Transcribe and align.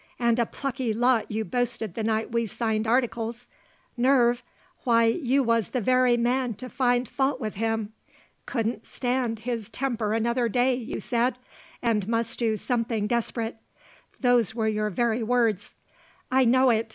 An' 0.17 0.39
a 0.39 0.47
plucky 0.47 0.95
lot 0.95 1.29
you 1.29 1.45
boasted 1.45 1.93
the 1.93 2.03
night 2.03 2.31
we 2.31 2.47
signed 2.47 2.87
articles.... 2.87 3.45
Nerve? 3.95 4.41
Why, 4.83 5.03
you 5.03 5.43
was 5.43 5.67
the 5.69 5.79
very 5.79 6.17
man 6.17 6.55
to 6.55 6.69
find 6.69 7.07
fault 7.07 7.39
with 7.39 7.53
him. 7.53 7.93
'Couldn't 8.47 8.87
stand 8.87 9.41
his 9.41 9.69
temper 9.69 10.13
another 10.15 10.49
day,' 10.49 10.73
you 10.73 10.99
said; 10.99 11.37
and 11.83 12.07
must 12.07 12.39
do 12.39 12.57
something 12.57 13.05
desprit. 13.05 13.57
Those 14.19 14.55
were 14.55 14.67
your 14.67 14.89
very 14.89 15.21
words." 15.21 15.75
"I 16.31 16.45
know 16.45 16.71
it. 16.71 16.89